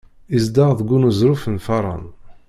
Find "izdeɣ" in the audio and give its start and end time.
0.37-0.69